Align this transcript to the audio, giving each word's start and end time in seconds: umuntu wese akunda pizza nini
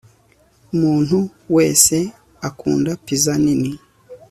umuntu 0.73 1.17
wese 1.55 1.95
akunda 2.47 2.91
pizza 3.05 3.33
nini 3.43 3.71